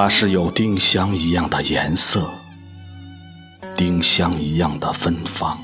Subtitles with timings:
[0.00, 2.30] 它是有丁香一样的颜色，
[3.74, 5.58] 丁香一样的芬芳，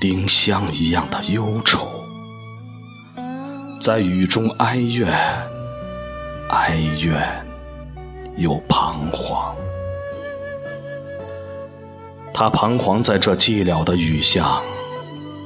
[0.00, 1.86] 丁香一样的忧愁，
[3.78, 5.12] 在雨中哀怨，
[6.48, 7.44] 哀怨
[8.38, 9.54] 又彷徨。
[12.32, 14.62] 他彷徨在这寂寥的雨巷，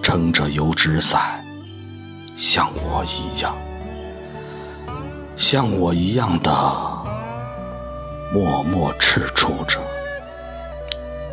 [0.00, 1.45] 撑着油纸伞，
[2.37, 3.53] 像我一样，
[5.37, 6.88] 像我一样的。
[8.31, 9.81] 默默踟蹰着，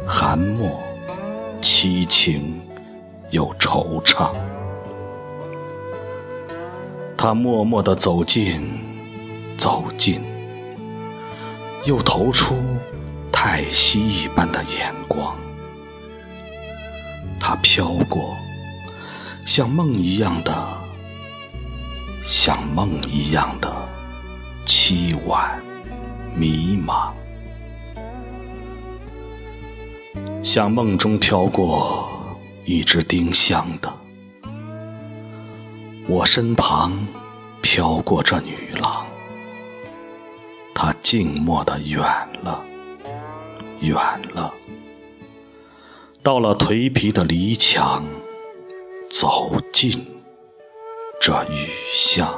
[0.07, 0.81] 寒默、
[1.61, 2.61] 凄情
[3.31, 4.31] 又惆怅。
[7.17, 8.79] 他默默地走近，
[9.57, 10.23] 走近，
[11.83, 12.55] 又投出
[13.29, 15.35] 太息一般的眼光。
[17.41, 18.33] 他飘过，
[19.45, 20.55] 像梦一样的，
[22.25, 23.69] 像梦一样的
[24.65, 25.59] 凄婉。
[26.37, 27.13] 迷茫，
[30.43, 32.09] 像梦中飘过
[32.65, 33.93] 一只丁香的，
[36.09, 37.07] 我身旁
[37.61, 39.05] 飘过这女郎，
[40.73, 42.03] 她静默的远
[42.41, 42.61] 了，
[43.79, 43.95] 远
[44.33, 44.53] 了，
[46.21, 48.03] 到了颓皮的篱墙，
[49.09, 50.05] 走进
[51.21, 52.37] 这雨巷。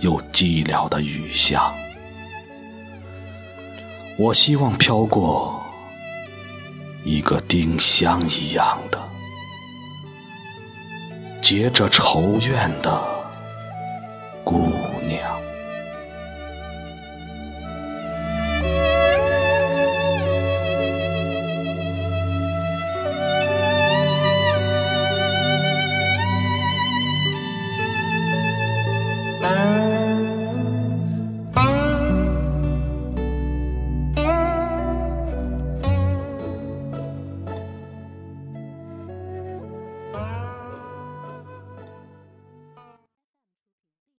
[0.00, 1.72] 又寂寥的雨巷，
[4.18, 5.64] 我希望飘过
[7.04, 8.98] 一个丁香一样的、
[11.40, 13.02] 结着愁怨的
[14.44, 14.72] 孤。